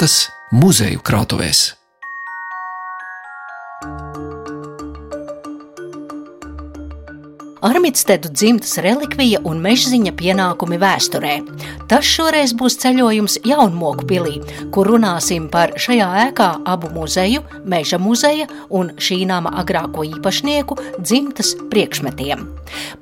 [0.00, 1.79] lietas muzeju krātuvēs.
[7.60, 11.34] Armitstedu dzimtas relikvija un mežziņa pienākumi vēsturē.
[11.90, 14.38] Tas šoreiz būs ceļojums Jaunmoku pilī,
[14.72, 21.52] kur runāsim par šajā ēkā abu muzeju, meža muzeja un šī nama agrāko īpašnieku dzimtas
[21.72, 22.46] priekšmetiem.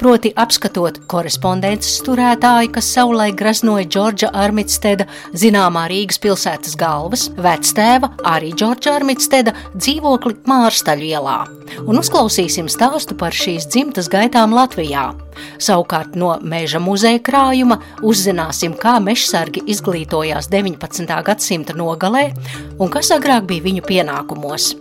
[0.01, 5.07] Proti apskatot korespondences turētāju, kas savulaik graznoja Džordža Armitsteda,
[5.39, 11.39] zināmā Rīgas pilsētas galvas, vectēva, arī Džordža Armitsteda dzīvokli Mārstaļu ielā.
[11.85, 15.15] Un uzklausīsim stāstu par šīs dzimtas gaitām vietām Latvijā.
[15.59, 21.23] Savukārt no meža muzeja krājuma uzzināsim, kā mežsargi izglītojās 19.
[21.25, 22.33] gadsimta nogalē
[22.79, 24.77] un kas agrāk bija viņu pienākumos.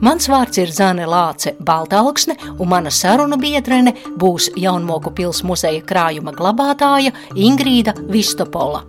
[0.00, 6.32] Mans vārds ir Zane Lāce Baltāluksne, un mana sarunu biedrene būs Jaunmoku pils muzeja krājuma
[6.32, 8.84] glabātāja Ingrīda Vistopola.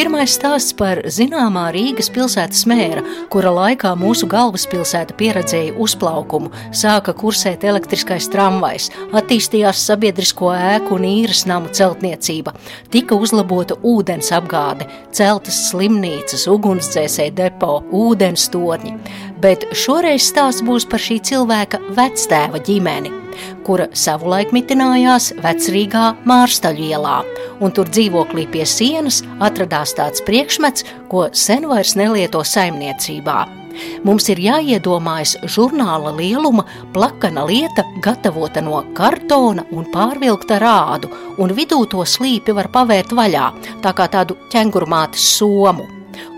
[0.00, 7.66] Pirmais stāsts par zināmā Rīgas pilsētas mēra, kura laikā mūsu galvaspilsēta pieredzēja uzplaukumu, sāka kursēt
[7.68, 8.88] elektriskais tramvajs,
[9.20, 12.56] attīstījās sabiedrisko ēku un īres namu celtniecība,
[12.88, 18.96] tika uzlabota ūdens apgāde, celtas slimnīcas, ugunsdzēsēji depo, ūdens torņi.
[19.44, 23.20] Bet šoreiz stāsts būs par šī cilvēka vectēva ģimeni
[23.66, 27.20] kura savulaik mitinājās Vecrīgā Mārstaļu ielā,
[27.62, 33.40] un tur dzīvoklī pie sienas atradās tāds priekšmets, ko sen vairs nelieto saimniecībā.
[34.04, 41.84] Mums ir jāiedomājas žurnāla lieluma plakana lieta, gatavota no kartona un pārvilkta rādu, un vidū
[41.90, 43.46] to slīpi var pavērt vaļā,
[43.84, 45.86] tā kā tādu ķengurmātes somu.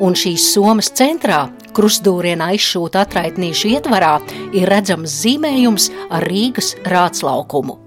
[0.03, 4.18] Un šīs somas centrā Krustūrienā izšūta atraitnīšu ietvarā
[4.52, 7.79] ir redzams zīmējums ar Rīgas rātslaukumu.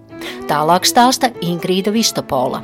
[0.49, 2.63] Tālāk stāsta Ingrīda Vistopola.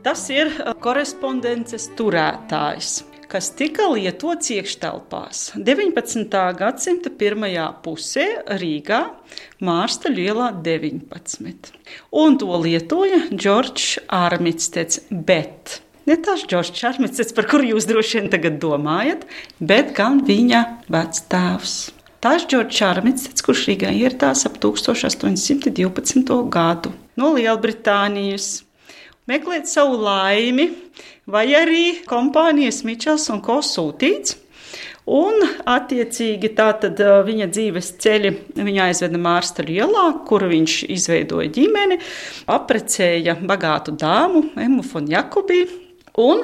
[0.00, 6.38] Tas ir uh, korespondences turētājs, kas tika lietots iekštelpās 19.
[6.56, 8.24] gadsimta pirmajā pusē
[8.62, 9.02] Rīgā,
[9.60, 11.74] Mārsta ielā 19.
[12.16, 18.30] Un to lietoja Džordžs Armitsteds, bet Ne tas Džordžs Čārmits, par kuru jūs droši vien
[18.32, 19.26] tagad domājat,
[19.60, 21.74] bet gan viņa vectēvs.
[22.24, 26.34] Tas Džordžs Čārmits, kurš Rīgā ieradās ap 1812.
[26.50, 28.62] gadu no Lielbritānijas,
[29.30, 30.68] meklēt savu laimi,
[31.30, 34.36] vai arī kompānijas Mičels un Ko sūtīts.
[35.10, 38.30] Un, attiecīgi, tātad viņa dzīves ceļi
[38.60, 41.98] viņa aizveda Mārstaļu ielā, kur viņš izveidoja ģimeni,
[42.52, 45.64] aprecēja bagātu dāmu Emu Fonjakubi,
[46.18, 46.42] Un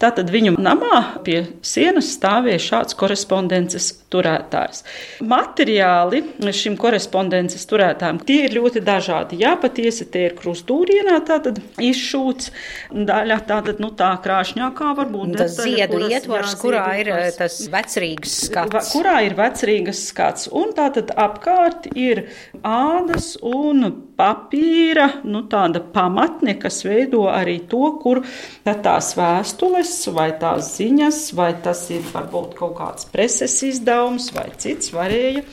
[0.00, 4.82] tātad viņu namā pie sienas stāvēja šāds korespondences turētājs.
[5.26, 6.22] Materiāli
[6.54, 9.40] šim korespondences turētājam tie ir ļoti dažādi.
[9.40, 12.52] Jā, patiesi tie ir krustūrienā tātad izšūts
[12.92, 15.36] daļa, tātad nu tā krāšņākā varbūt.
[15.40, 18.92] Tas ziedu kuras, ietvars, jā, kurā ir eh, tas vecrīgas skats.
[18.94, 20.50] Kurā ir vecrīgas skats.
[20.52, 22.26] Un tātad apkārt ir
[22.62, 28.22] ādas un papīra, nu tāda pamatne, kas veido arī to, kur
[28.64, 34.90] tās vēstules vai tās ziņas, vai tas ir varbūt kaut kāds preses izdevums vai cits
[34.94, 35.44] varēja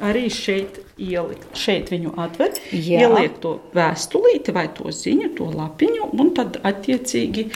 [0.00, 1.48] arī šeit ielikt.
[1.56, 3.04] Šeit viņu atver, Jā.
[3.04, 7.46] ieliek to vēstulīti vai to ziņu, to lapiņu, un tad attiecīgi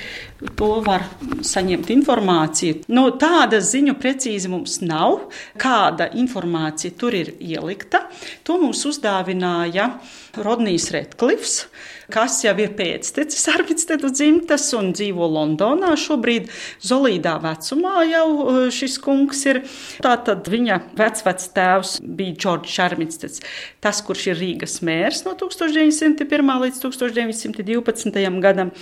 [0.59, 1.07] to var
[1.45, 2.83] saņemt informāciju.
[2.93, 5.29] No tāda ziņu precīzi mums nav,
[5.61, 8.05] kāda informācija tur ir ielikta.
[8.45, 9.91] To mums uzdāvināja
[10.37, 11.65] Rodnijs Redklifs
[12.13, 16.51] kas jau ir pēctecis Arvidstedu dzimtas un dzīvo Londonā šobrīd.
[16.85, 19.63] Zolīdā vecumā jau uh, šis kungs ir.
[20.05, 23.43] Tātad viņa vecvec tēvs bija Džordžs Arvidsteds,
[23.85, 26.53] tas, kurš ir Rīgas mērs no 1901.
[26.65, 28.21] līdz 1912.
[28.45, 28.73] gadam.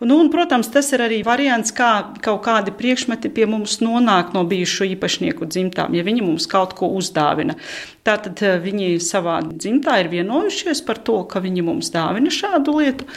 [0.00, 1.90] Nu, un, protams, tas ir arī variants, kā
[2.24, 6.90] kaut kādi priekšmeti pie mums nonāk no bijušo īpašnieku dzimtām, ja viņi mums kaut ko
[6.96, 7.58] uzdāvina.
[8.06, 13.08] Tātad uh, viņi savā dzimtā ir vienojušies par to, ka viņi mums dāvina šādu lietu.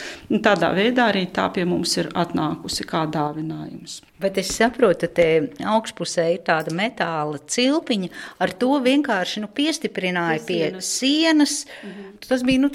[0.44, 4.02] Tādā veidā arī tā pie mums ir atnākusi kā dāvinājums.
[4.24, 5.24] Bet es saprotu, ka
[5.74, 8.08] augšpusē ir tāda metāla cilpiņa,
[8.40, 10.92] ar to vienkārši nu, piestiprināja pie sienas.
[11.04, 11.56] Sienas.
[11.84, 12.10] Mhm.
[12.24, 12.70] Tas bija nu,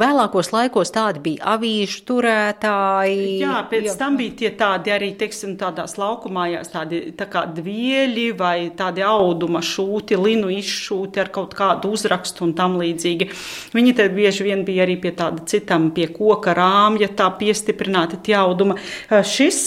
[0.00, 3.40] vēlākos laikos, tādi bija avīžu turētāji.
[3.42, 3.96] Jā, pēc jā.
[4.00, 9.60] tam bija tie tādi arī, teiksim, tādās laukumājās, tādi tā kā dvieļi vai tādi auduma
[9.60, 13.28] šūti, linu izšūti ar kaut kādu uzrakstu un tam līdzīgi.
[13.76, 18.38] Viņi te bieži vien bija arī pie tāda citam, pie koka rāmja, tā piestiprināti tie
[18.40, 18.78] auduma.
[19.10, 19.60] Šis,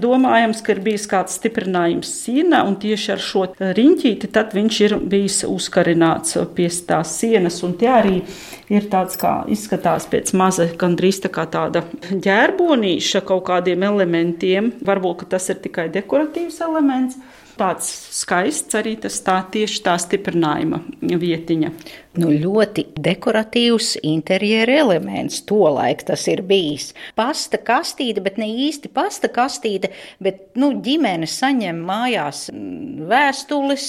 [0.00, 4.80] domājams, iespējams, ka ir bijis kāds stiprinājums sienā, un tieši ar šo riņķīti tad viņš
[4.84, 8.22] ir bijis uzkarināts pie tās sienas, un tie arī
[8.70, 14.72] ir tāds kā izskatās pēc maza, gandrīz tā kā tāda ģērbonīša kaut kādiem elementiem.
[14.84, 17.18] Varbūt, tas ir tikai dekoratīvs elements
[17.58, 21.70] tāds skaists arī tas tā tieši tā stiprinājuma vietiņa.
[22.20, 26.92] Nu, ļoti dekoratīvs interjera elements, tolaik tas ir bijis.
[27.18, 29.90] Pasta kastīte, bet ne īsti pasta kastīte,
[30.22, 32.46] bet nu, ģimene saņem mājās
[33.10, 33.88] vēstules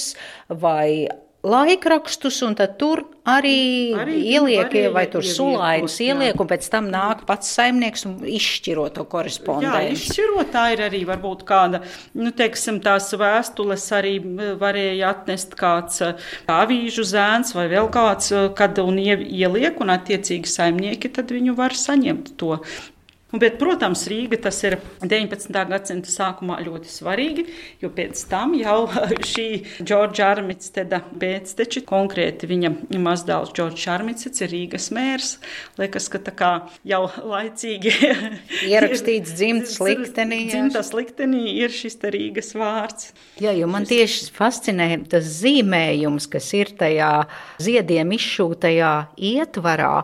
[0.62, 1.06] vai
[1.46, 7.24] laikrakstus, un tur arī, arī ieliek, arī vai tur sulainus ieliek, un pēc tam nāk
[7.28, 9.86] pats saimnieks un izšķiro to korespondenci.
[9.86, 11.82] Jā, izšķirot tā ir arī varbūt kāda,
[12.18, 14.16] nu, teiksim, tās vēstules arī
[14.60, 16.02] varēja atnest kāds
[16.50, 22.34] avīžu zēns vai vēl kāds, kad un ieliek, un attiecīgi saimnieki tad viņu var saņemt
[22.40, 22.58] to
[23.36, 25.50] Bet, protams, Rīga tas ir 19.
[25.70, 27.44] gadsimta sākumā ļoti svarīgi,
[27.82, 28.86] jo pēc tam jau
[29.32, 29.46] šī
[29.80, 32.72] Džordža Armitsteda pēcteči, konkrēti viņa
[33.02, 35.34] mazdēls Džordžs Armitsteds ir Rīgas mērs.
[35.80, 36.52] Liekas, ka tā kā
[36.86, 37.92] jau laicīgi
[38.72, 40.44] ierakstīts dzimtas liktenī.
[40.52, 43.10] Dzimtas liktenī ir šis Rīgas vārds.
[43.42, 47.12] Jā, jo man tieši fascinē tas zīmējums, kas ir tajā
[47.62, 48.94] ziediem izšūtajā
[49.34, 49.96] ietvarā.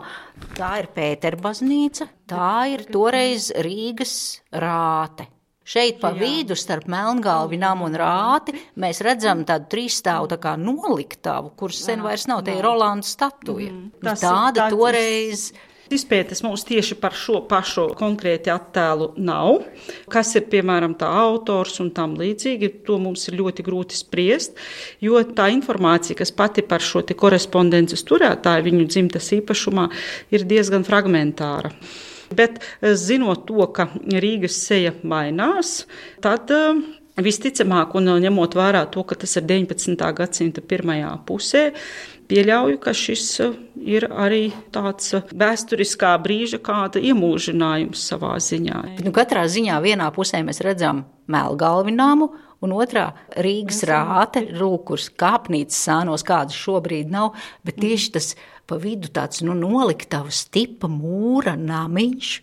[0.53, 4.15] Tā ir Pēterbaznīca, tā ir toreiz Rīgas
[4.51, 5.27] rāte.
[5.63, 6.19] Šeit pa Jā.
[6.19, 8.51] vidu starp Melngalvinām un Rāti
[8.83, 13.71] mēs redzam tādu trīsstāvu tā kā noliktavu, kuras sen vairs nav, te ir Rolanda statuja.
[13.71, 15.53] Mm, tas, Tāda tā, toreiz.
[15.53, 19.65] Tas Izpētes mums tieši par šo pašu konkrēti attēlu nav.
[20.11, 24.55] Kas ir piemēram tā autors un tam līdzīgi, to mums ir ļoti grūti spriest,
[25.03, 29.89] jo tā informācija, kas pati par šo korespondences turētāju viņu dzimtas īpašumā,
[30.31, 31.73] ir diezgan fragmentāra.
[32.33, 35.83] Bet eh, zinot to, ka Rīgas seja mainās,
[36.23, 36.79] tad eh,
[37.13, 40.01] Visticamāk, un ņemot vērā to, ka tas ir 19.
[40.17, 41.67] gadsimta pirmajā pusē,
[42.31, 48.79] pieļauju, ka šis uh, ir arī tāds uh, vēsturiskā brīža kāda iemūžinājums savā ziņā.
[49.05, 52.31] Nu, katrā ziņā vienā pusē mēs redzam Melgalvināmu,
[52.65, 53.11] un otrā
[53.45, 58.31] Rīgas rāte, rūkurs, kāpnīcas sānos, kādas šobrīd nav, bet tieši tas
[58.65, 62.33] pa vidu tāds nu, noliktavas tipa mūra namiņš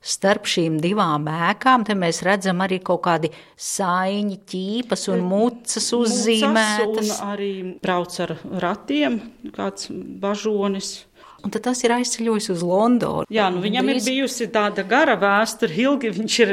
[0.00, 6.88] starp šīm divām ēkām mēs redzam arī kaut kādi saiņi, ķīpas un mucas uzzīmētas.
[6.88, 7.52] Mucas un arī
[7.82, 9.20] brauc ar ratiem,
[9.56, 11.06] kāds bažonis.
[11.40, 13.24] Un tad tas ir aizceļojis uz Londonu.
[13.32, 14.04] Jā, nu viņam Drīz...
[14.04, 16.52] ir bijusi tāda gara vēsture, ilgi viņš ir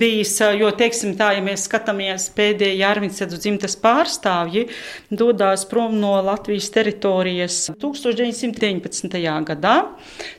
[0.00, 4.66] bijis, jo, teiksim tā, ja mēs skatāmies pēdējie Jārviņcedu dzimtas pārstāvji,
[5.14, 9.20] dodās prom no Latvijas teritorijas 1919.
[9.46, 9.76] gadā.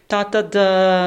[0.08, 0.56] Tātad,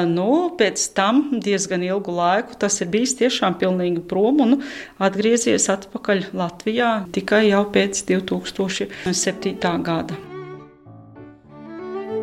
[0.09, 0.31] nu,
[0.61, 4.59] pēc tam diezgan ilgu laiku tas ir bijis tiešām pilnīgi prom un
[5.01, 9.57] atgriezies atpakaļ Latvijā tikai jau pēc 2007.
[9.85, 10.30] gada.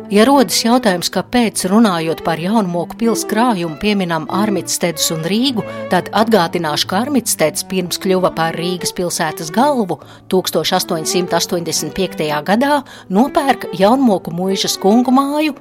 [0.08, 5.60] Ja rodas jautājums, kāpēc runājot par jaunmoku pils krājumu pieminam Armitstedus un Rīgu,
[5.92, 10.00] tad atgādināšu, ka Armitsteds pirms kļuva par Rīgas pilsētas galvu
[10.32, 12.24] 1885.
[12.48, 12.80] gadā
[13.12, 15.52] nopērka jaunmoku mūžas kungu māju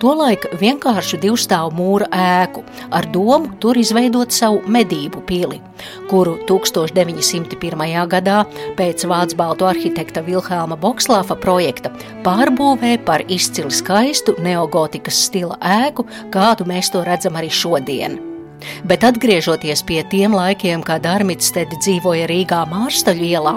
[0.00, 2.62] Tolaik vienkāršu divstāvu mūra ēku
[2.96, 5.58] ar domu tur izveidot savu medību pili,
[6.08, 7.84] kuru 1901.
[8.08, 8.38] gadā
[8.78, 11.92] pēc vācu baltu arhitekta Vilhelma Bokslāfa projekta
[12.24, 18.16] pārbūvē par izcili skaistu neogotikas stila ēku, kādu mēs to redzam arī šodien.
[18.84, 23.54] Bet atgriežoties pie tiem laikiem, kad Armitstedi dzīvoja Rīgā Mārstaļu ielā,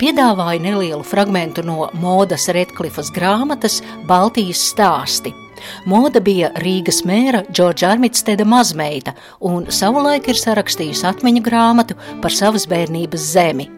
[0.00, 5.32] piedāvāju nelielu fragmentu no Modas Redklifas grāmatas Baltijas stāsti–
[5.88, 12.68] Moda bija Rīgas mēra Džordža Armitsteda mazmeita un savulaik ir sarakstījusi atmiņu grāmatu par savas
[12.70, 13.70] bērnības zemi.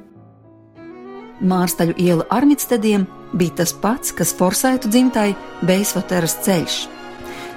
[1.38, 6.78] Mārstaļu iela Armitstediem bija tas pats, kas Forsaitu dzimtai Beisvoteras ceļš.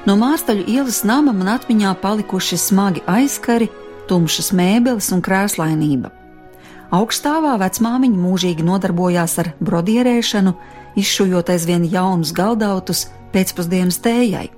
[0.06, 3.70] No Mārstaļu ielas nama man atmiņā palikuši smagi aizkari,
[4.10, 6.12] tumšas mēbeles un krēslainība.
[6.92, 10.52] Augstāvā vecmāmiņa mūžīgi nodarbojās ar brodierēšanu,
[11.00, 14.50] izšujot aizvien jaunus galdautus, pēcpusdienas tējai.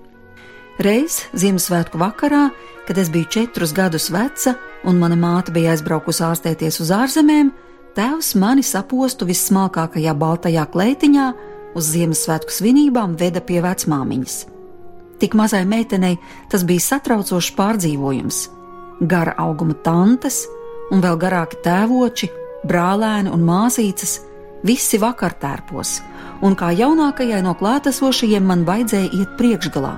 [0.81, 2.47] Reiz Ziemassvētku vakarā,
[2.87, 7.51] kad es biju četrus gadus veca un mana māte bija aizbraukusi ārstēties uz ārzemēm,
[7.97, 11.27] tēvs mani sapostu vissmalkākajā baltajā kleitiņā
[11.77, 14.39] uz Ziemassvētku svinībām veda pie vecmāmiņas.
[15.21, 16.17] Tik mazai meitenei
[16.51, 18.43] tas bija satraucošs pārdzīvojums.
[19.07, 20.43] Gara auguma tantes
[20.91, 22.29] un vēl garāki tēvoči,
[22.67, 24.19] brālēni un māsīcas,
[24.63, 25.99] visi vakartērpos
[26.43, 29.93] un kā jaunākajai no klātesošajiem man vajadzēja iet priekšgalā.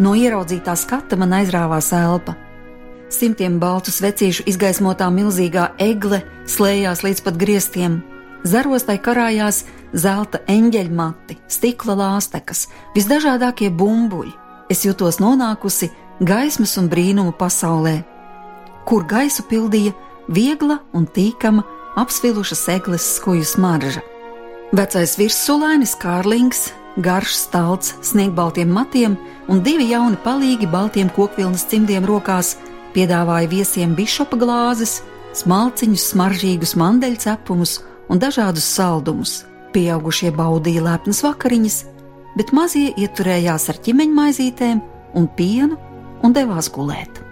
[0.00, 2.36] No ieraudzītā skata man aizrāvās elpa.
[3.12, 8.00] Simtiem baltu svecīšu izgaismotā milzīgā egle slēdzās līdz pat griestiem.
[8.46, 9.64] Zarostai karājās
[9.96, 14.34] zelta eņģeļmati, stikla lāstekas, visdažādākie bumbuļi.
[14.70, 18.00] Es jutos nonākusi gaismas un brīnumu pasaulē,
[18.86, 19.94] kur gaisu pildīja
[20.28, 21.64] viegla un tīkama
[21.96, 24.00] apsviluša segles skuju smarža.
[24.72, 29.16] Vecais virssulainis Kārlings, garš stalts sniegbaltiem matiem
[29.48, 32.56] un divi jauni palīgi baltiem kokvilnas cimdiem rokās
[32.94, 35.00] piedāvāja viesiem bišopa glāzes,
[35.36, 37.78] smalciņus, smaržīgus mandeļcepumus
[38.12, 39.42] un dažādus saldumus.
[39.72, 41.82] Pieaugušie baudīja lepnas vakariņas,
[42.36, 44.82] bet mazie ieturējās ar ķimeņmaizītēm
[45.16, 45.76] un pienu
[46.24, 47.25] un devās gulēt.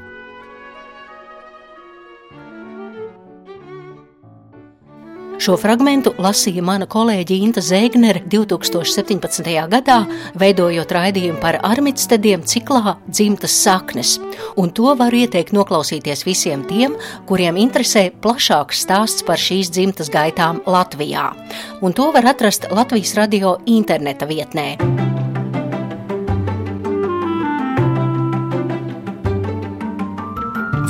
[5.44, 9.50] Šo fragment lasīja mana kolēģe Inta Zēgnere 2017.
[9.68, 9.98] gadā,
[10.40, 14.14] veidojot raidījumu par armitstediem ciklā Dzimtas saknes,
[14.56, 16.96] un to var ieteikt noklausīties visiem tiem,
[17.28, 21.26] kuriem interesē plašāks stāsts par šīs dzimtas gaitām Latvijā,
[21.84, 24.78] un to var atrast Latvijas radio interneta vietnē.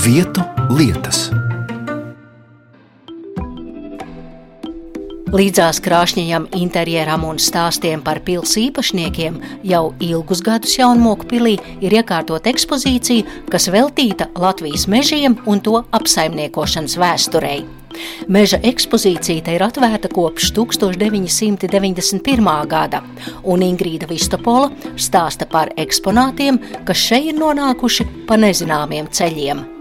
[0.04, 1.32] Vietu lietas.
[5.35, 12.47] Līdzās krāšņajam interjeram un stāstiem par pilsētu īpašniekiem jau ilgus gadus Jaunmoku pilī ir iekārtot
[12.47, 17.67] ekspozīcija, kas veltīta Latvijas mežiem un to apsaimniekošanas vēsturei.
[18.31, 22.55] Meža ekspozīcija te ir atvērta kopš 1991.
[22.71, 23.03] gada,
[23.43, 29.74] un Ingrīda Vistopola stāsta par eksponātiem, kas šeit ir nonākuši pa nezināmiem ceļiem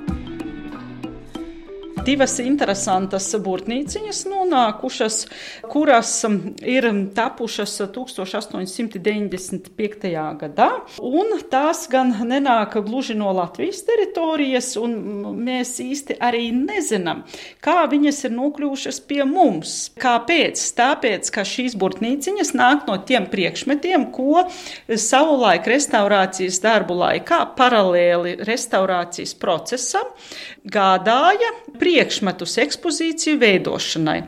[2.03, 5.27] divas interesantas būrnīciņas nonākušas,
[5.71, 6.83] kuras um, ir
[7.15, 10.11] tapušas 1895.
[10.41, 10.69] gadā.
[10.99, 14.91] Un tās gan nenāk gluži no Latvijas teritorijas, un
[15.45, 17.23] mēs īsti arī nezinām,
[17.63, 19.91] kā viņas ir nokļuvušas pie mums.
[19.99, 20.73] Kāpēc?
[20.77, 24.33] Tāpēc, ka šīs būrnīciņas nāk no tiem priekšmetiem, ko
[24.89, 30.07] savulaik restaurācijas darbu laikā paralēli restaurācijas procesam
[30.63, 31.49] gādāja
[31.93, 34.23] priekšmetus ekspozīciju veidošanai.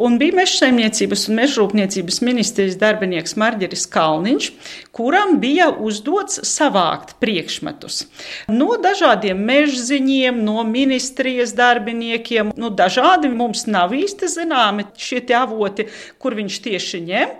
[0.00, 4.48] Un bija mežsaimniecības un mežrūpniecības ministrijas darbinieks Marģeris Kalniņš,
[4.96, 8.06] kuram bija uzdots savākt priekšmetus
[8.48, 12.54] no dažādiem mežziņiem, no ministrijas darbiniekiem.
[12.56, 17.36] Nu, dažādi mums nav īsti zināmi šie avoti, kur viņš tieši ņem.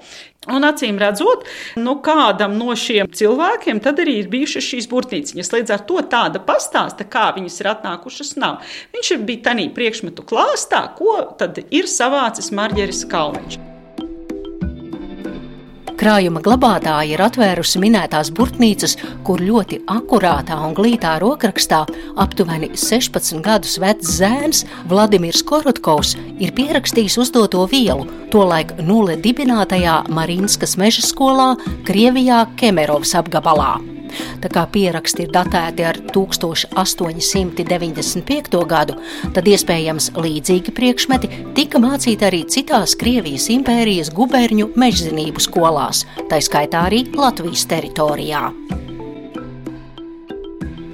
[0.48, 1.42] Un acīm redzot,
[1.76, 5.52] nu, kādam no šiem cilvēkiem tad arī ir bijušas šīs burtnīciņas.
[5.52, 8.62] Līdz ar to tāda pastāsta, kā viņas ir atnākušas, nav.
[8.96, 13.69] Viņš bija tajā priekšmetu klāstā, ko tad ir savācis Marģeris Kalniņš.
[16.00, 18.94] Krājuma glabātāja ir atvērusi minētās burtnīcas,
[19.26, 21.82] kur ļoti akurātā un glītā rokrakstā
[22.24, 30.78] aptuveni 16 gadus vecs zēns Vladimirs Korotkovs ir pierakstījis uzdoto vielu, tolaik nulle dibinātajā Marinskas
[30.80, 31.52] meža skolā
[31.84, 33.74] Krievijā Kemerovas apgabalā.
[34.42, 38.64] Tā kā pieraksti ir datēti ar 1895.
[38.74, 38.94] gadu,
[39.34, 41.26] tad iespējams līdzīgi priekšmeti
[41.56, 45.98] tika mācīti arī citās Krievijas impērijas guberņu mežzinību skolās,
[46.30, 48.42] tā skaitā arī Latvijas teritorijā.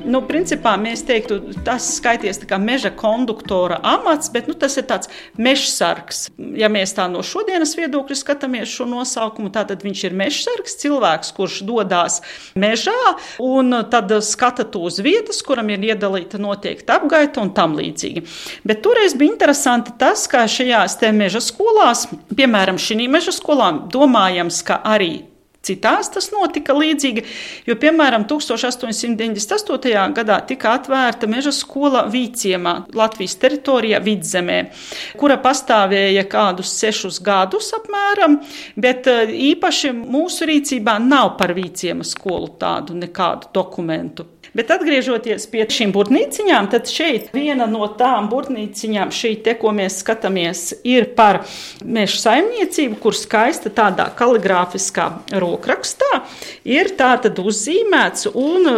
[0.06, 5.10] Nu, principā mēs teiktu, tas skaities kā meža konduktora amats, bet nu, tas ir tāds
[5.40, 6.28] mežsargs.
[6.58, 11.60] Ja mēs tā no šodienas viedokļa skatāmies šo nosaukumu, tad viņš ir mežsargs, cilvēks, kurš
[11.66, 12.20] dodas
[12.54, 12.94] mežā
[13.42, 18.22] un tad skata to uz vietas, kuram ir iedalīta noteikta apgaita un tam līdzīgi.
[18.66, 24.84] Bet toreiz bija interesanti tas, ka šajās meža skolās, piemēram, šī meža skolā, domājams, ka
[24.86, 25.35] arī
[25.66, 27.24] Citās tas notika līdzīgi,
[27.66, 30.04] jo, piemēram, 1898.
[30.16, 34.60] gadā tika atvērta meža skola Vīciemā, Latvijas teritorijā Vidzemē,
[35.18, 38.38] kura pastāvēja kādus sešus gadus apmēram,
[38.78, 44.35] bet eh, īpaši mūsu rīcībā nav par Vīciema skolu tādu nekādu dokumentu.
[44.56, 49.98] Bet atgriežoties pie šīm burtnīciņām, tad šeit viena no tām burtnīciņām, šī te, ko mēs
[50.00, 51.42] skatāmies, ir par
[51.84, 55.10] meža saimniecību, kur skaista tādā kaligrāfiskā
[55.42, 56.22] rokrakstā
[56.64, 58.70] ir tātad uzzīmēts un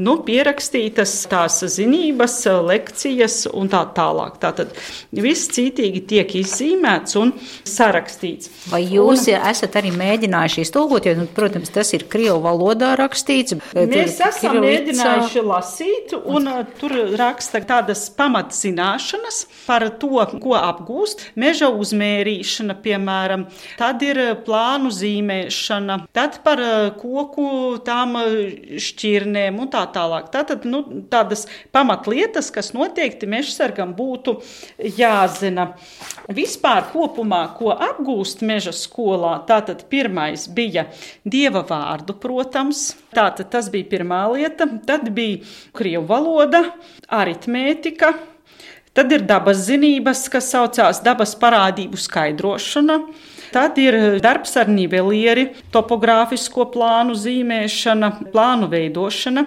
[0.00, 2.38] nu, pierakstītas tās zinības,
[2.70, 4.40] lekcijas un tā tālāk.
[4.40, 4.72] Tātad
[5.12, 7.34] viss cītīgi tiek izzīmēts un
[7.66, 8.48] sarakstīts.
[8.72, 13.60] Vai jūs un, esat arī mēģinājuši iztulkot, jo, nu, protams, tas ir Krievu valodā rakstīts?
[13.76, 21.30] Mēs esam mēģinājuši vienkārši lasīt, un uh, tur raksta tādas pamatzināšanas par to, ko apgūst.
[21.34, 23.48] Meža uzmērīšana, piemēram,
[23.80, 26.60] tad ir uh, plānu zīmēšana, tad tad par
[26.98, 28.16] koku tām
[28.80, 30.30] šķirnēm un tā tālāk.
[30.34, 34.40] Tātad nu, tādas pamatlietas, kas noteikti mežsargam būtu
[34.98, 35.74] jāzina.
[36.26, 40.88] Vispār kopumā, ko apgūst meža skolā, tātad pirmais bija
[41.22, 45.44] dieva vārdu, protams, tātad tas bija pirmā lieta, tad bija
[45.76, 46.64] krievu valoda,
[47.06, 48.10] aritmētika,
[48.90, 52.98] tad ir dabas zinības, kas saucās dabas parādību skaidrošana.
[53.54, 59.46] Tad ir darbs ar nivelieri, topogrāfisko plānu zīmēšana, plānu veidošana.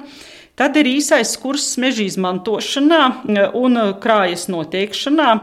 [0.56, 3.02] Tad ir īsais kurs meža izmantošanā
[3.60, 5.34] un krājas noteikšanā.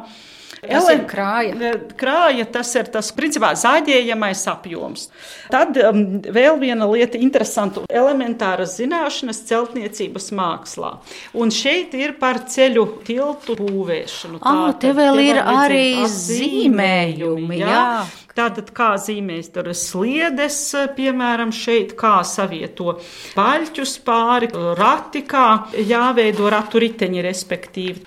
[0.65, 1.73] Ir krāja.
[1.99, 5.09] Krāja tas ir tas principā zāģējamais apjoms.
[5.53, 10.93] Tad um, vēl viena lieta, interesanta elementāras zināšanas celtniecības mākslā.
[11.37, 14.41] Un šeit ir par ceļu tiltu būvēšanu.
[14.43, 17.61] Ah, te vēl ir arī zīmējumi.
[17.61, 17.73] Jā.
[17.75, 17.91] jā.
[18.37, 20.59] Tātad, kā zīmēs tur sliedes,
[20.97, 22.99] piemēram, šeit, kā savieto
[23.33, 25.47] paļķus pāri, rati, kā
[25.81, 28.05] jāveido ratu riteņi, respektīvi.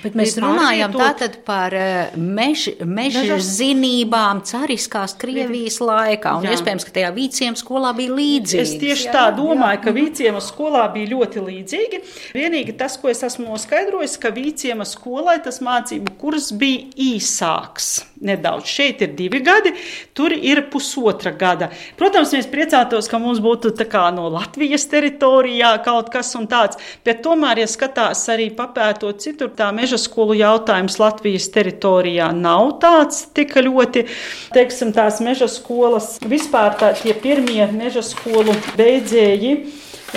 [0.00, 3.38] Bet mēs runājam tātad par eh, mež, meža Meža...
[3.44, 6.54] zinībām cariskās Krievijas laikā, un jā.
[6.56, 8.62] iespējams, ka tajā vīciem skolā bija līdzīgi.
[8.62, 9.82] Es tieši jā, tā domāju, jā.
[9.84, 12.02] ka vīciema skolā bija ļoti līdzīgi.
[12.36, 18.68] Vienīgi tas, ko es esmu noskaidrojis, ka vīciema skolai tas mācību kurs bija īsāks nedaudz.
[18.68, 19.72] Šeit ir divi gadi,
[20.16, 21.70] tur ir pusotra gada.
[21.98, 23.72] Protams, mēs priecātos, ka mums būtu
[24.14, 29.89] no Latvijas teritorijā kaut kas tāds, bet tomēr, ja skatās arī papētot citur, tā meža
[29.98, 34.06] skolu jautājums Latvijas teritorijā nav tāds tik ļoti,
[34.54, 39.56] teiksim, tās meža skolas, vispār tā, tie pirmie meža skolu beidzēji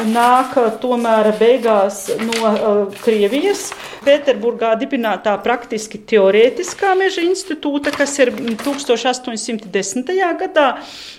[0.02, 3.72] nāk tomēr beigās no uh, Krievijas.
[4.04, 10.10] Pēterburgā dibinātā praktiski teorētiskā meža institūta, kas ir 1810.
[10.42, 10.66] gadā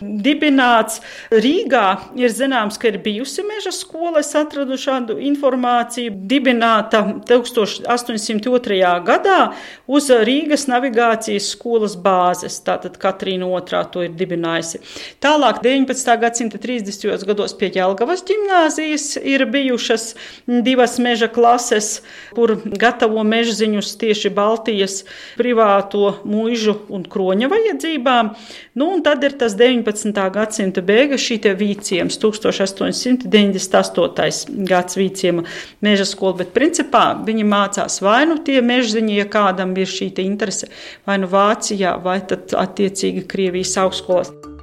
[0.01, 1.01] dibināts.
[1.33, 1.85] Rīgā
[2.21, 4.21] ir zināms, ka ir bijusi meža skola.
[4.21, 6.13] Es atradu šādu informāciju.
[6.29, 8.83] Dibināta 1802.
[9.07, 9.39] gadā
[9.87, 12.61] uz Rīgas navigācijas skolas bāzes.
[12.67, 14.83] Tātad Katrīna II to ir dibinājusi.
[15.25, 16.19] Tālāk 19.
[16.21, 17.25] gadsimta 30.
[17.29, 22.03] gados pie Jelgavas ģimnā gimnāzijas ir bijušas divas meža klases,
[22.35, 25.05] kur gatavo mežziņus tieši Baltijas
[25.37, 28.31] privāto mūžu un kroņa vajadzībām.
[28.75, 30.31] Nu, un tad ir tas 19.
[30.33, 34.47] gadsimta beigas, šī vīciems, 1898.
[34.69, 35.43] gads vīciema
[35.81, 40.67] meža skola, bet principā viņi mācās vai nu tie mežziņi, ja kādam ir šī interese,
[41.07, 44.54] vai nu Vācijā, vai tad attiecīgi Krievijas augstskolās.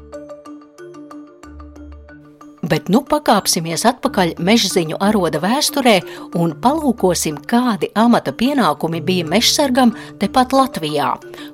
[2.72, 5.98] Bet nu pakāpsimies atpakaļ mežziņu aroda vēsturē
[6.40, 11.10] un palūkosim, kādi amata pienākumi bija mežsargam tepat Latvijā.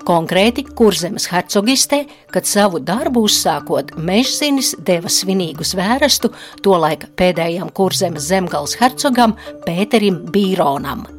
[0.05, 8.77] Konkrēti Kurzemes hercogistē, kad savu darbu uzsākot, mežzinis deva svinīgu zvērestu tolaik pēdējam Kurzemes zemgals
[8.77, 9.33] hercogam
[9.65, 11.16] Pēterim Bīronam.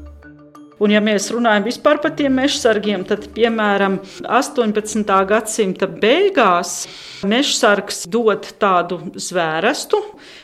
[0.79, 5.15] Un, ja mēs runājam vispār par tiem mežsargiem, tad, piemēram, 18.
[5.27, 6.85] gadsimta beigās
[7.27, 9.99] mežsargs dod tādu zvērestu,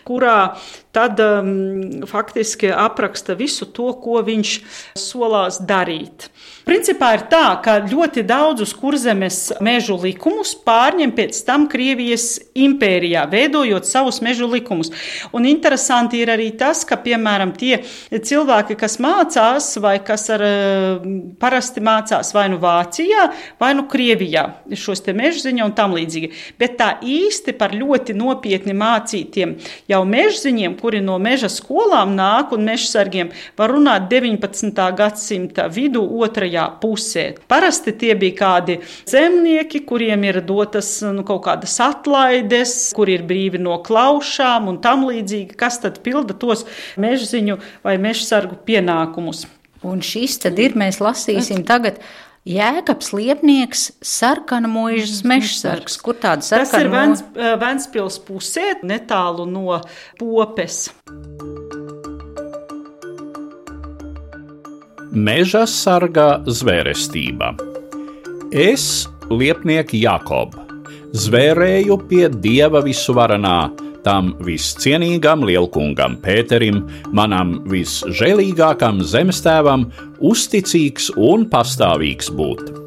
[0.09, 0.39] kurā
[0.95, 4.59] tad um, faktiski apraksta visu to, ko viņš
[4.99, 6.31] solās darīt.
[6.65, 13.85] Principā ir tā, ka ļoti daudzus kurzemes mežu likumus pārņem pēc tam Krievijas impērijā, veidojot
[13.85, 14.89] savus mežu likumus.
[15.37, 20.45] Un interesanti ir arī tas, ka, piemēram, tie cilvēki, kas mācās vai kas ar,
[21.41, 23.27] parasti mācās vai nu Vācijā,
[23.61, 26.33] vai nu Krievijā, šos te mežu ziņu un tam līdzīgi.
[26.61, 29.59] Bet tā īsti par ļoti nopietni mācītiem
[29.93, 34.85] jau mežziņiem, kuri no meža skolām nāk un mežsargiem, var runāt 19.
[34.99, 37.25] gadsimta vidu otrajā pusē.
[37.49, 38.77] Parasti tie bija kādi
[39.09, 45.09] zemnieki, kuriem ir dotas nu, kaut kādas atlaides, kur ir brīvi no klaušām un tam
[45.09, 46.67] līdzīgi, kas tad pilda tos
[47.01, 49.47] mežziņu vai mežsargu pienākumus.
[49.85, 51.99] Un šis tad ir, mēs lasīsim tagad.
[52.45, 55.95] Jēkabs Liepnieks, sarkana mūžas mežsargs.
[55.97, 56.69] Kur tāda sarkana?
[56.69, 57.23] Tas ir Vents,
[57.63, 59.79] Ventspils pusē, netālu no
[60.21, 60.91] popes.
[65.09, 67.55] Meža sargā zvērestība.
[68.53, 70.53] Es, liepnieki Jakob,
[71.17, 73.71] zvērēju pie dieva visuvarenā,
[74.05, 76.83] tam viscienīgam lielkungam Pēterim,
[77.17, 79.89] manam visžēlīgākam zemestēvam,
[80.25, 82.85] uzticīgs un pastāvīgs būt.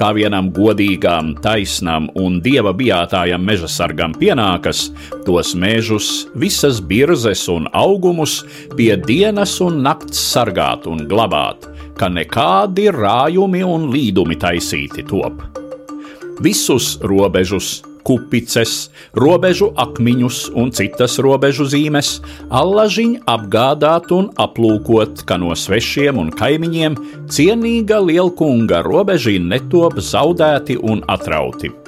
[0.00, 4.86] Kā vienam godīgam, taisnam un dieva bijātājam meža sargam pienākas,
[5.26, 8.40] tos mežus, visas birzes un augumus
[8.78, 11.68] pie dienas un nakts sargāt un glabāt,
[12.00, 15.42] ka nekādi rājumi un līdumi taisīti top.
[16.40, 22.18] Visus robežus, kupices, robežu akmeņus un citas robežu zīmes,
[22.50, 26.98] allažiņ apgādāt un aplūkot, ka no svešiem un kaimiņiem
[27.32, 31.79] cienīga lielkunga robežī netop zaudēti un atrauti.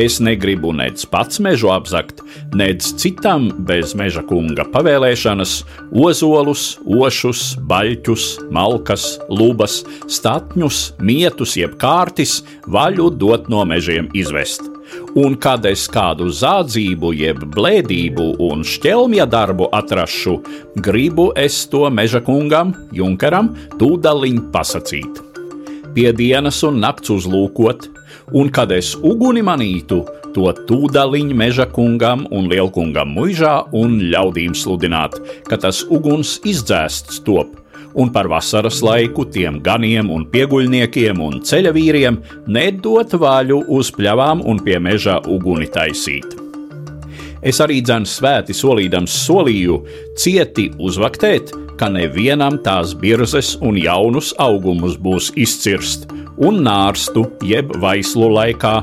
[0.00, 2.22] Es negribu nec pats mežu apzakt,
[2.56, 5.54] nec citam bez meža kunga pavēlēšanas
[5.90, 9.80] ozolus, ošus, baļķus, malkas, lubas,
[10.10, 14.70] statņus, mietus jeb kārtis vaļu dot no mežiem izvest
[15.14, 20.38] un kad es kādu zādzību, jeb blēdību un šķelmja darbu atrašu,
[20.82, 25.22] gribu es to meža kungam, Junkaram, tūdaļiņ pasakīt.
[25.94, 27.88] Pie dienas un nakts uzlūkot,
[28.32, 30.02] un kad es uguni manītu,
[30.34, 35.16] to tūdaļiņ meža kungam un lielkungam muižā un ļaudīm sludināt,
[35.48, 37.56] ka tas uguns izdzēsts top,
[37.94, 44.62] un par vasaras laiku tiem ganiem un pieguļniekiem un ceļavīriem nedot vaļu uz pļavām un
[44.62, 46.36] pie meža uguni taisīt.
[47.40, 49.78] Es arī dzēnu svēti solīdams solīju
[50.20, 58.28] cieti uzvaktēt, ka nevienam tās birzes un jaunus augumus būs izcirst, un nārstu jeb vaislu
[58.36, 58.74] laikā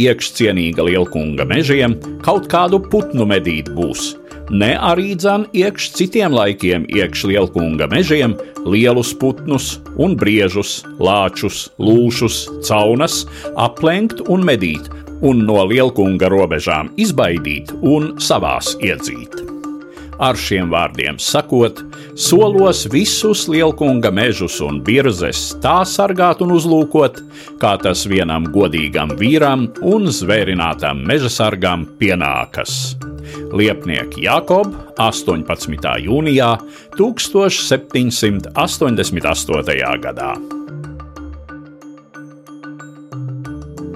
[0.00, 4.12] iekšcienīga lielkunga mežiem kaut kādu putnu medīt būs.
[4.52, 8.34] Ne arī dzan iekš citiem laikiem iekš lielkunga mežiem
[8.68, 13.22] lielus putnus un briežus, lāčus, lūšus, caunas
[13.56, 14.90] aplenkt un medīt,
[15.24, 19.41] un no lielkunga robežām izbaidīt un savās iedzīt.
[20.22, 21.80] Ar šiem vārdiem sakot,
[22.14, 27.18] solos visus lielkunga mežus un birzes tā sargāt un uzlūkot,
[27.58, 32.94] kā tas vienam godīgam vīram un zvērinātam meža sargam pienākas.
[33.52, 34.70] Liepnieki Jakob
[35.02, 36.06] 18.
[36.06, 36.50] jūnijā
[36.94, 38.54] 1788.
[40.06, 40.32] gadā.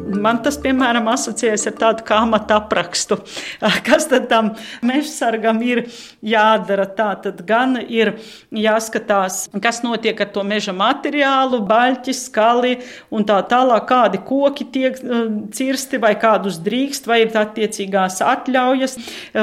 [0.07, 3.19] Man tas, piemēram, asociējas ar tādu kā amata aprakstu.
[3.87, 4.53] Kas tad tam
[4.87, 5.87] mežsargam ir
[6.25, 6.87] jādara?
[6.97, 8.15] Tā tad gan ir
[8.55, 12.77] jāskatās, kas notiek ar to meža materiālu, baļķi, skali
[13.15, 18.97] un tā tālāk, kādi koki tiek uh, cirsti vai kādus drīkst, vai ir attiecīgās atļaujas,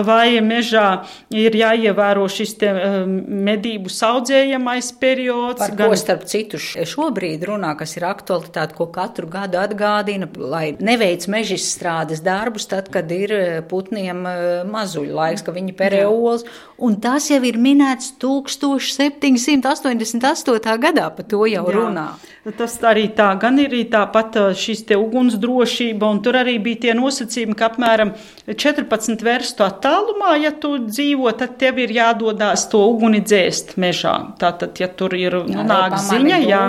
[0.08, 5.62] vai mežā ir jāievēro šis te uh, medību saudzējamais periods.
[5.62, 5.92] Par gan...
[5.92, 12.22] ko starp citu šobrīd runā, kas ir aktualitāte, ko katru gadu atgādina, lai neveic mežstrādes
[12.24, 16.44] darbus, tad, kad ir eh, putniem eh, mazuļu laiks, ka viņi perē olas.
[16.84, 20.78] Un tas jau ir minēts 1788.
[20.84, 21.74] gadā, par to jau Jā.
[21.78, 22.08] runā.
[22.58, 26.94] Tas arī tā, gan ir tāpat eh, šīs te ugunsdrošība, un tur arī bija tie
[26.98, 28.10] nosacījumi, ka apmēram
[28.50, 34.16] 14 verstu attālumā, ja tu dzīvo, tad tev ir jādodās to uguni dzēst mežā.
[34.42, 36.64] Tātad, ja tur ir nu, nāk ziņa, jā,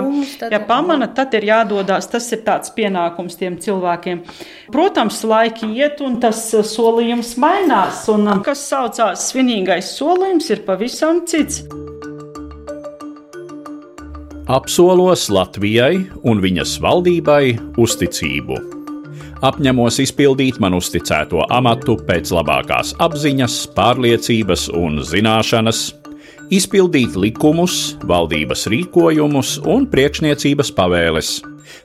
[0.53, 2.09] ja pamana, tad ir jādodās.
[2.11, 4.23] Tas ir tāds pienākums tiem cilvēkiem cilvēkiem.
[4.71, 10.63] Protams, laiki iet un tas uh, solījums mainās, un uh, kas saucās svinīgais solījums, ir
[10.65, 11.63] pavisam cits.
[14.45, 18.59] Apsolos Latvijai un viņas valdībai uzticību.
[19.45, 25.89] Apņemos izpildīt man uzticēto amatu pēc labākās apziņas, pārliecības un zināšanas,
[26.53, 31.35] izpildīt likumus, valdības rīkojumus un priekšniecības pavēles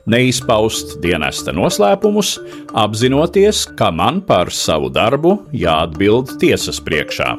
[0.09, 2.39] neizpaust dienesta noslēpumus,
[2.77, 7.37] apzinoties, ka man par savu darbu jāatbild tiesas priekšā.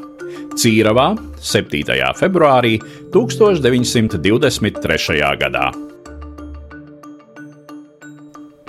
[0.59, 1.83] Cīravā 7.
[2.19, 2.79] februārī
[3.15, 5.37] 1923.
[5.41, 5.91] gadā.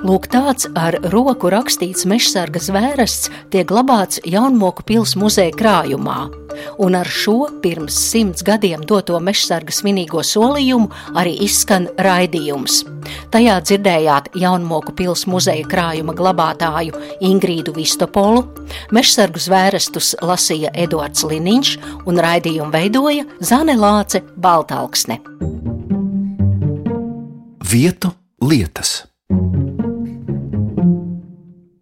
[0.03, 6.25] Lūk, tāds ar roku rakstīts mežsarga zvērests tiek glabāts Jaunmoku pils muzeja krājumā.
[6.83, 12.81] Un ar šo pirms simts gadiem doto mežsarga svinīgo solījumu arī izskan raidījums.
[13.31, 18.43] Tajā dzirdējāt Jaunmoku pils muzeja krājuma glabātāju Ingrīdu Vistopolu,
[18.91, 25.21] mežsargu zvērestus lasīja Eduards Liniņš un raidījumu veidoja Zane Lāce Baltalksne.
[27.71, 28.11] Vietu
[28.43, 28.99] lietas.